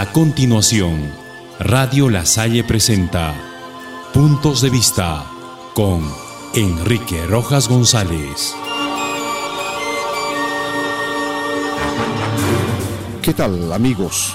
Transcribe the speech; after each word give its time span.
A 0.00 0.10
continuación, 0.12 1.12
Radio 1.58 2.08
La 2.08 2.24
Salle 2.24 2.64
presenta 2.64 3.34
Puntos 4.14 4.62
de 4.62 4.70
Vista 4.70 5.26
con 5.74 6.02
Enrique 6.54 7.26
Rojas 7.26 7.68
González. 7.68 8.54
¿Qué 13.20 13.34
tal 13.34 13.70
amigos? 13.74 14.34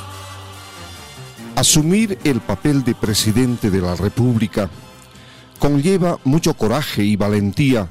Asumir 1.55 2.19
el 2.23 2.41
papel 2.41 2.83
de 2.83 2.93
presidente 2.93 3.71
de 3.71 3.81
la 3.81 3.95
República 3.95 4.69
conlleva 5.57 6.19
mucho 6.25 6.53
coraje 6.53 7.03
y 7.03 7.15
valentía 7.15 7.89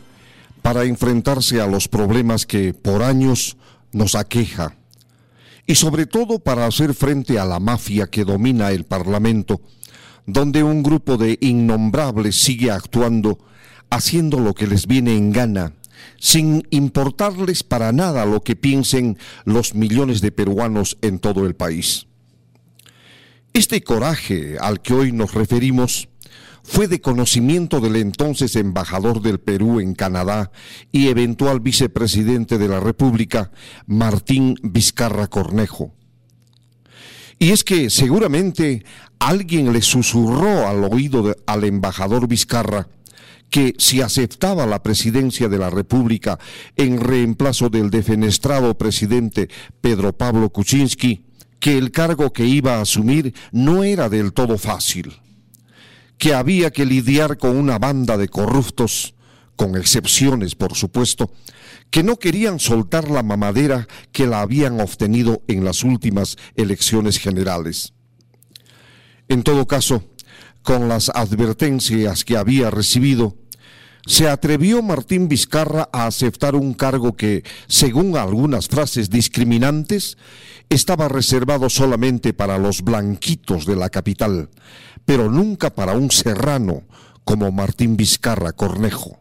para 0.62 0.84
enfrentarse 0.84 1.61
a 1.61 1.66
los 1.66 1.88
problemas 1.88 2.47
que 2.47 2.72
por 2.72 3.02
años 3.02 3.56
nos 3.91 4.14
aqueja 4.14 4.77
y 5.66 5.74
sobre 5.74 6.06
todo 6.06 6.38
para 6.38 6.66
hacer 6.66 6.95
frente 6.95 7.38
a 7.38 7.45
la 7.45 7.59
mafia 7.59 8.06
que 8.06 8.24
domina 8.24 8.70
el 8.70 8.84
Parlamento, 8.84 9.60
donde 10.27 10.62
un 10.62 10.82
grupo 10.82 11.16
de 11.16 11.38
innombrables 11.41 12.36
sigue 12.36 12.70
actuando, 12.70 13.38
haciendo 13.91 14.41
lo 14.41 14.55
que 14.55 14.66
les 14.66 14.86
viene 14.86 15.16
en 15.16 15.32
gana, 15.32 15.72
sin 16.19 16.66
importarles 16.70 17.62
para 17.62 17.92
nada 17.92 18.27
lo 18.27 18.42
que 18.42 18.56
piensen 18.56 19.19
los 19.45 19.74
millones 19.74 20.20
de 20.20 20.32
peruanos 20.32 20.98
en 21.02 21.19
todo 21.19 21.46
el 21.46 21.55
país. 21.55 22.06
Este 23.52 23.83
coraje 23.83 24.56
al 24.58 24.80
que 24.80 24.94
hoy 24.94 25.12
nos 25.12 25.33
referimos 25.33 26.08
fue 26.64 26.88
de 26.88 27.00
conocimiento 27.00 27.80
del 27.80 27.96
entonces 27.96 28.56
embajador 28.56 29.20
del 29.20 29.38
Perú 29.38 29.80
en 29.80 29.95
Canadá 29.95 30.50
y 30.91 31.09
eventual 31.09 31.60
vicepresidente 31.60 32.58
de 32.58 32.69
la 32.69 32.80
República, 32.80 33.52
Martín 33.86 34.56
Vizcarra 34.62 35.28
Cornejo. 35.28 35.92
Y 37.39 37.50
es 37.50 37.64
que 37.64 37.91
seguramente 37.91 38.84
alguien 39.19 39.72
le 39.72 39.83
susurró 39.83 40.66
al 40.66 40.84
oído 40.84 41.36
al 41.47 41.64
embajador 41.64 42.27
Vizcarra 42.27 42.89
que 43.50 43.74
si 43.78 44.00
aceptaba 44.00 44.67
la 44.67 44.83
presidencia 44.83 45.48
de 45.48 45.58
la 45.58 45.69
República 45.69 46.39
en 46.77 46.98
reemplazo 46.98 47.69
del 47.69 47.91
defenestrado 47.91 48.77
presidente 48.78 49.48
Pedro 49.80 50.17
Pablo 50.17 50.48
Kuczynski, 50.50 51.27
que 51.61 51.77
el 51.77 51.91
cargo 51.91 52.33
que 52.33 52.46
iba 52.46 52.77
a 52.77 52.80
asumir 52.80 53.34
no 53.52 53.84
era 53.84 54.08
del 54.08 54.33
todo 54.33 54.56
fácil 54.56 55.20
que 56.25 56.33
había 56.33 56.70
que 56.70 56.86
lidiar 56.86 57.36
con 57.36 57.55
una 57.55 57.78
banda 57.78 58.17
de 58.17 58.28
corruptos, 58.30 59.14
con 59.56 59.77
excepciones 59.77 60.55
por 60.55 60.75
supuesto, 60.75 61.30
que 61.91 62.03
no 62.03 62.17
querían 62.17 62.58
soltar 62.61 63.11
la 63.11 63.22
mamadera 63.22 63.86
que 64.11 64.27
la 64.27 64.41
habían 64.41 64.80
obtenido 64.80 65.42
en 65.48 65.67
las 65.67 65.84
últimas 65.84 66.39
elecciones 66.56 67.19
generales. 67.19 67.92
En 69.28 69.42
todo 69.42 69.67
caso, 69.67 70.02
con 70.62 70.89
las 70.89 71.11
advertencias 71.11 72.25
que 72.25 72.39
había 72.39 72.70
recibido, 72.70 73.36
se 74.06 74.28
atrevió 74.28 74.83
Martín 74.83 75.28
Vizcarra 75.28 75.88
a 75.92 76.06
aceptar 76.06 76.55
un 76.55 76.74
cargo 76.74 77.16
que, 77.16 77.42
según 77.66 78.16
algunas 78.16 78.69
frases 78.69 79.08
discriminantes, 79.11 80.19
estaba 80.69 81.08
reservado 81.08 81.70
solamente 81.70 82.33
para 82.33 82.58
los 82.58 82.83
blanquitos 82.83 83.66
de 83.66 83.77
la 83.77 83.91
capital, 83.91 84.50
pero 85.05 85.30
nunca 85.30 85.74
para 85.74 85.92
un 85.92 86.11
serrano 86.11 86.83
como 87.24 87.50
Martín 87.50 87.96
Vizcarra 87.96 88.52
Cornejo. 88.52 89.20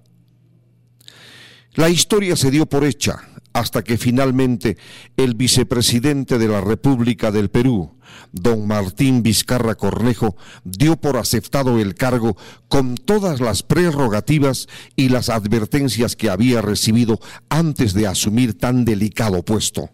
La 1.75 1.89
historia 1.89 2.35
se 2.35 2.51
dio 2.51 2.65
por 2.65 2.83
hecha 2.83 3.23
hasta 3.53 3.83
que 3.83 3.97
finalmente 3.97 4.77
el 5.15 5.35
vicepresidente 5.35 6.37
de 6.37 6.47
la 6.47 6.61
República 6.61 7.31
del 7.31 7.49
Perú, 7.49 7.95
don 8.31 8.67
Martín 8.67 9.23
Vizcarra 9.23 9.75
Cornejo, 9.75 10.35
dio 10.63 10.97
por 10.97 11.17
aceptado 11.17 11.79
el 11.79 11.95
cargo 11.95 12.35
con 12.67 12.95
todas 12.95 13.39
las 13.39 13.63
prerrogativas 13.63 14.67
y 14.95 15.09
las 15.09 15.29
advertencias 15.29 16.15
que 16.15 16.29
había 16.29 16.61
recibido 16.61 17.19
antes 17.49 17.93
de 17.93 18.07
asumir 18.07 18.57
tan 18.57 18.85
delicado 18.85 19.43
puesto. 19.43 19.89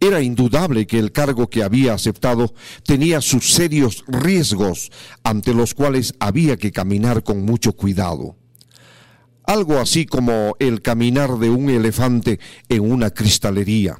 Era 0.00 0.20
indudable 0.22 0.86
que 0.86 0.98
el 0.98 1.10
cargo 1.10 1.50
que 1.50 1.64
había 1.64 1.92
aceptado 1.92 2.54
tenía 2.84 3.20
sus 3.20 3.52
serios 3.52 4.04
riesgos 4.06 4.90
ante 5.24 5.54
los 5.54 5.74
cuales 5.74 6.14
había 6.20 6.56
que 6.56 6.70
caminar 6.70 7.24
con 7.24 7.44
mucho 7.44 7.72
cuidado. 7.72 8.36
Algo 9.48 9.78
así 9.78 10.04
como 10.04 10.56
el 10.58 10.82
caminar 10.82 11.38
de 11.38 11.48
un 11.48 11.70
elefante 11.70 12.38
en 12.68 12.82
una 12.82 13.08
cristalería. 13.08 13.98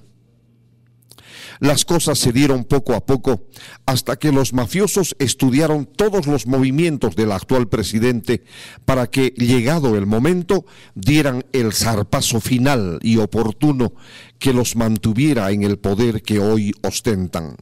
Las 1.59 1.87
cosas 1.87 2.19
se 2.19 2.33
dieron 2.33 2.65
poco 2.65 2.93
a 2.93 3.07
poco 3.07 3.47
hasta 3.87 4.17
que 4.17 4.31
los 4.31 4.53
mafiosos 4.53 5.17
estudiaron 5.19 5.87
todos 5.87 6.27
los 6.27 6.47
movimientos 6.47 7.17
del 7.17 7.33
actual 7.33 7.67
presidente 7.67 8.45
para 8.85 9.07
que, 9.07 9.33
llegado 9.39 9.97
el 9.97 10.05
momento, 10.05 10.67
dieran 10.95 11.47
el 11.55 11.73
zarpazo 11.73 12.43
final 12.43 12.99
y 13.01 13.17
oportuno 13.17 13.95
que 14.39 14.53
los 14.53 14.77
mantuviera 14.77 15.51
en 15.51 15.63
el 15.63 15.79
poder 15.79 16.21
que 16.21 16.41
hoy 16.41 16.75
ostentan. 16.83 17.57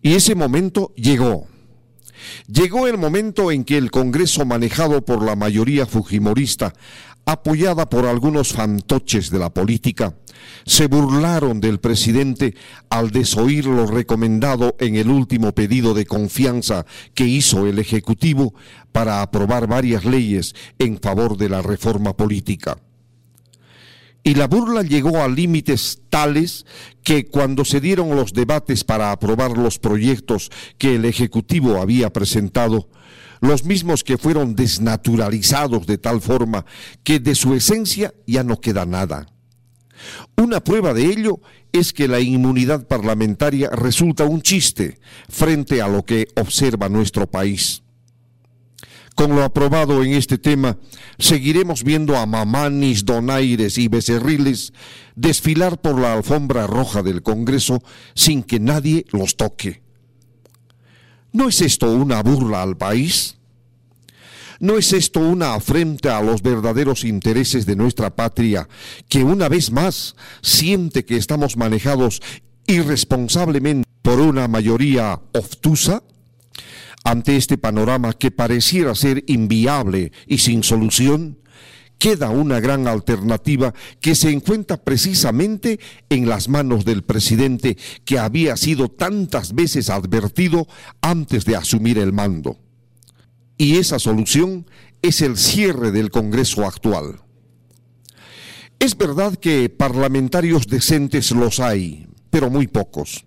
Y 0.00 0.14
ese 0.14 0.34
momento 0.34 0.94
llegó. 0.96 1.48
Llegó 2.46 2.86
el 2.86 2.98
momento 2.98 3.50
en 3.50 3.64
que 3.64 3.76
el 3.76 3.90
Congreso 3.90 4.44
manejado 4.44 5.04
por 5.04 5.22
la 5.22 5.36
mayoría 5.36 5.86
fujimorista, 5.86 6.72
apoyada 7.24 7.90
por 7.90 8.06
algunos 8.06 8.52
fantoches 8.52 9.30
de 9.30 9.38
la 9.38 9.50
política, 9.50 10.14
se 10.64 10.86
burlaron 10.86 11.60
del 11.60 11.80
presidente 11.80 12.54
al 12.88 13.10
desoír 13.10 13.66
lo 13.66 13.86
recomendado 13.86 14.76
en 14.78 14.96
el 14.96 15.08
último 15.08 15.52
pedido 15.52 15.94
de 15.94 16.06
confianza 16.06 16.86
que 17.14 17.24
hizo 17.24 17.66
el 17.66 17.78
Ejecutivo 17.78 18.54
para 18.92 19.22
aprobar 19.22 19.66
varias 19.66 20.04
leyes 20.04 20.54
en 20.78 20.98
favor 21.00 21.36
de 21.36 21.48
la 21.48 21.62
reforma 21.62 22.16
política. 22.16 22.78
Y 24.26 24.34
la 24.34 24.48
burla 24.48 24.82
llegó 24.82 25.22
a 25.22 25.28
límites 25.28 26.00
tales 26.10 26.66
que 27.04 27.28
cuando 27.28 27.64
se 27.64 27.80
dieron 27.80 28.16
los 28.16 28.32
debates 28.32 28.82
para 28.82 29.12
aprobar 29.12 29.56
los 29.56 29.78
proyectos 29.78 30.50
que 30.78 30.96
el 30.96 31.04
Ejecutivo 31.04 31.80
había 31.80 32.12
presentado, 32.12 32.88
los 33.40 33.64
mismos 33.64 34.02
que 34.02 34.18
fueron 34.18 34.56
desnaturalizados 34.56 35.86
de 35.86 35.98
tal 35.98 36.20
forma 36.20 36.66
que 37.04 37.20
de 37.20 37.36
su 37.36 37.54
esencia 37.54 38.14
ya 38.26 38.42
no 38.42 38.60
queda 38.60 38.84
nada. 38.84 39.28
Una 40.36 40.58
prueba 40.58 40.92
de 40.92 41.04
ello 41.04 41.38
es 41.70 41.92
que 41.92 42.08
la 42.08 42.18
inmunidad 42.18 42.88
parlamentaria 42.88 43.70
resulta 43.70 44.24
un 44.24 44.42
chiste 44.42 44.98
frente 45.28 45.80
a 45.80 45.86
lo 45.86 46.04
que 46.04 46.26
observa 46.34 46.88
nuestro 46.88 47.28
país. 47.28 47.84
Con 49.16 49.34
lo 49.34 49.44
aprobado 49.44 50.04
en 50.04 50.12
este 50.12 50.36
tema, 50.36 50.76
seguiremos 51.18 51.82
viendo 51.84 52.18
a 52.18 52.26
mamanis, 52.26 53.06
donaires 53.06 53.78
y 53.78 53.88
becerriles 53.88 54.74
desfilar 55.14 55.80
por 55.80 55.98
la 55.98 56.12
alfombra 56.12 56.66
roja 56.66 57.02
del 57.02 57.22
Congreso 57.22 57.82
sin 58.14 58.42
que 58.42 58.60
nadie 58.60 59.06
los 59.12 59.38
toque. 59.38 59.80
¿No 61.32 61.48
es 61.48 61.62
esto 61.62 61.90
una 61.92 62.22
burla 62.22 62.62
al 62.62 62.76
país? 62.76 63.38
¿No 64.60 64.76
es 64.76 64.92
esto 64.92 65.20
una 65.20 65.54
afrenta 65.54 66.18
a 66.18 66.22
los 66.22 66.42
verdaderos 66.42 67.02
intereses 67.02 67.64
de 67.64 67.74
nuestra 67.74 68.14
patria, 68.14 68.68
que 69.08 69.24
una 69.24 69.48
vez 69.48 69.70
más 69.70 70.14
siente 70.42 71.06
que 71.06 71.16
estamos 71.16 71.56
manejados 71.56 72.20
irresponsablemente 72.66 73.88
por 74.02 74.20
una 74.20 74.46
mayoría 74.46 75.22
obtusa? 75.32 76.02
Ante 77.06 77.36
este 77.36 77.56
panorama 77.56 78.14
que 78.14 78.32
pareciera 78.32 78.92
ser 78.96 79.22
inviable 79.28 80.10
y 80.26 80.38
sin 80.38 80.64
solución, 80.64 81.38
queda 81.98 82.30
una 82.30 82.58
gran 82.58 82.88
alternativa 82.88 83.72
que 84.00 84.16
se 84.16 84.32
encuentra 84.32 84.76
precisamente 84.78 85.78
en 86.10 86.28
las 86.28 86.48
manos 86.48 86.84
del 86.84 87.04
presidente 87.04 87.76
que 88.04 88.18
había 88.18 88.56
sido 88.56 88.88
tantas 88.88 89.54
veces 89.54 89.88
advertido 89.88 90.66
antes 91.00 91.44
de 91.44 91.54
asumir 91.54 91.98
el 91.98 92.12
mando. 92.12 92.58
Y 93.56 93.76
esa 93.76 94.00
solución 94.00 94.66
es 95.00 95.22
el 95.22 95.36
cierre 95.36 95.92
del 95.92 96.10
Congreso 96.10 96.66
actual. 96.66 97.20
Es 98.80 98.98
verdad 98.98 99.36
que 99.36 99.68
parlamentarios 99.68 100.66
decentes 100.66 101.30
los 101.30 101.60
hay, 101.60 102.08
pero 102.30 102.50
muy 102.50 102.66
pocos 102.66 103.24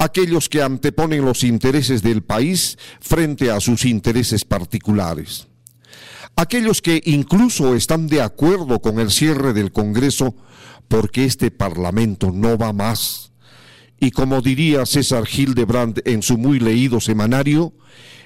aquellos 0.00 0.48
que 0.48 0.62
anteponen 0.62 1.26
los 1.26 1.44
intereses 1.44 2.02
del 2.02 2.22
país 2.22 2.78
frente 3.00 3.50
a 3.50 3.60
sus 3.60 3.84
intereses 3.84 4.46
particulares. 4.46 5.46
Aquellos 6.36 6.80
que 6.80 7.02
incluso 7.04 7.74
están 7.76 8.06
de 8.06 8.22
acuerdo 8.22 8.80
con 8.80 8.98
el 8.98 9.10
cierre 9.10 9.52
del 9.52 9.72
Congreso 9.72 10.34
porque 10.88 11.26
este 11.26 11.50
Parlamento 11.50 12.32
no 12.32 12.56
va 12.56 12.72
más. 12.72 13.32
Y 14.00 14.12
como 14.12 14.40
diría 14.40 14.86
César 14.86 15.24
Hildebrand 15.30 16.00
en 16.06 16.22
su 16.22 16.38
muy 16.38 16.60
leído 16.60 16.98
semanario, 16.98 17.74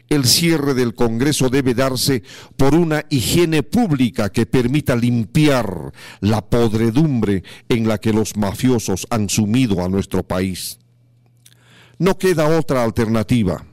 el 0.09 0.27
cierre 0.27 0.75
del 0.75 0.95
Congreso 0.95 1.49
debe 1.49 1.75
darse 1.75 2.23
por 2.57 2.77
una 2.77 3.05
higiene 3.11 3.65
pública 3.65 4.31
que 4.31 4.47
permita 4.47 4.95
limpiar 4.95 5.93
la 6.21 6.49
podredumbre 6.49 7.43
en 7.69 7.89
la 7.89 7.99
que 7.99 8.13
los 8.13 8.37
mafiosos 8.37 9.09
han 9.11 9.29
sumido 9.29 9.85
a 9.85 9.89
nuestro 9.89 10.23
país. 10.23 10.79
No 11.99 12.19
queda 12.19 12.59
otra 12.59 12.83
alternativa. 12.83 13.65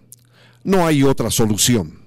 No 0.63 0.85
hay 0.85 1.03
otra 1.03 1.31
solución. 1.31 1.99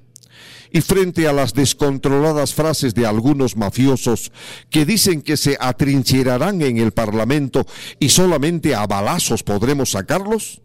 Y 0.71 0.81
frente 0.81 1.29
a 1.29 1.33
las 1.33 1.55
descontroladas 1.55 2.53
frases 2.53 2.95
de 2.95 3.07
algunos 3.07 3.57
mafiosos 3.57 4.33
que 4.71 4.85
dicen 4.85 5.23
que 5.23 5.37
se 5.37 5.57
atrincherarán 5.61 6.63
en 6.63 6.79
el 6.79 6.91
Parlamento 6.91 7.65
y 8.01 8.09
solamente 8.09 8.75
a 8.75 8.85
balazos 8.87 9.45
podremos 9.45 9.93
sacarlos, 9.93 10.63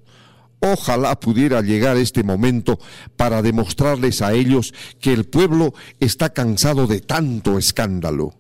ojalá 0.62 1.19
pudiera 1.19 1.62
llegar 1.62 1.96
este 1.98 2.24
momento 2.24 2.80
para 3.18 3.44
demostrarles 3.44 4.24
a 4.24 4.34
ellos 4.34 4.74
que 5.00 5.13
el 5.13 5.25
pueblo 5.25 5.75
está 6.00 6.34
cansado 6.34 6.88
de 6.88 7.01
tanto 7.01 7.60
escándalo 7.60 8.34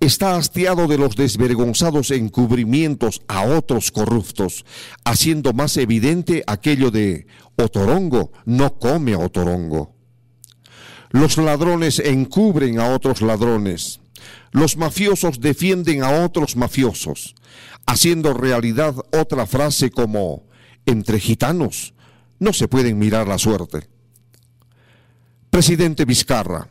está 0.00 0.36
hastiado 0.36 0.86
de 0.88 0.98
los 0.98 1.16
desvergonzados 1.16 2.10
encubrimientos 2.10 3.22
a 3.28 3.44
otros 3.44 3.90
corruptos, 3.90 4.64
haciendo 5.04 5.52
más 5.52 5.76
evidente 5.76 6.42
aquello 6.46 6.90
de 6.90 7.26
Otorongo 7.56 8.32
no 8.44 8.74
come 8.78 9.14
Otorongo. 9.16 9.94
Los 11.10 11.36
ladrones 11.36 11.98
encubren 11.98 12.80
a 12.80 12.88
otros 12.88 13.20
ladrones. 13.20 14.00
Los 14.50 14.76
mafiosos 14.76 15.40
defienden 15.40 16.02
a 16.02 16.24
otros 16.24 16.56
mafiosos, 16.56 17.34
haciendo 17.86 18.34
realidad 18.34 18.94
otra 19.12 19.46
frase 19.46 19.90
como, 19.90 20.44
entre 20.86 21.20
gitanos 21.20 21.94
no 22.42 22.52
se 22.52 22.66
pueden 22.66 22.98
mirar 22.98 23.28
la 23.28 23.38
suerte. 23.38 23.88
Presidente 25.48 26.04
Vizcarra, 26.04 26.68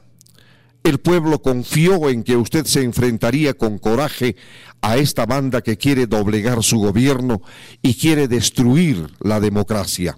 el 0.83 0.99
pueblo 0.99 1.41
confió 1.41 2.09
en 2.09 2.23
que 2.23 2.35
usted 2.35 2.65
se 2.65 2.83
enfrentaría 2.83 3.53
con 3.53 3.77
coraje 3.77 4.35
a 4.81 4.97
esta 4.97 5.25
banda 5.25 5.61
que 5.61 5.77
quiere 5.77 6.07
doblegar 6.07 6.63
su 6.63 6.77
gobierno 6.79 7.41
y 7.81 7.95
quiere 7.95 8.27
destruir 8.27 9.07
la 9.19 9.39
democracia. 9.39 10.17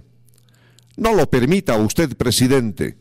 No 0.96 1.12
lo 1.12 1.28
permita 1.28 1.76
usted, 1.76 2.16
presidente. 2.16 2.96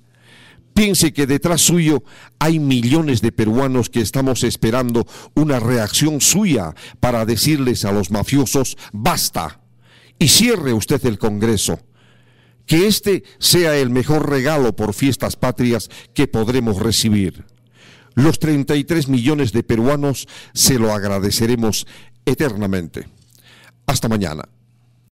Piense 0.73 1.13
que 1.13 1.27
detrás 1.27 1.61
suyo 1.61 2.03
hay 2.39 2.59
millones 2.59 3.21
de 3.21 3.31
peruanos 3.31 3.89
que 3.89 4.01
estamos 4.01 4.43
esperando 4.43 5.05
una 5.35 5.59
reacción 5.59 6.19
suya 6.19 6.73
para 6.99 7.25
decirles 7.25 7.85
a 7.85 7.91
los 7.91 8.09
mafiosos, 8.09 8.75
basta, 8.91 9.61
y 10.17 10.27
cierre 10.27 10.73
usted 10.73 11.05
el 11.05 11.19
Congreso 11.19 11.79
que 12.65 12.87
este 12.87 13.23
sea 13.39 13.75
el 13.75 13.89
mejor 13.89 14.29
regalo 14.29 14.75
por 14.75 14.93
fiestas 14.93 15.35
patrias 15.35 15.89
que 16.13 16.27
podremos 16.27 16.77
recibir. 16.79 17.45
Los 18.15 18.39
33 18.39 19.07
millones 19.09 19.51
de 19.51 19.63
peruanos 19.63 20.27
se 20.53 20.79
lo 20.79 20.93
agradeceremos 20.93 21.87
eternamente. 22.25 23.07
Hasta 23.85 24.07
mañana. 24.07 24.47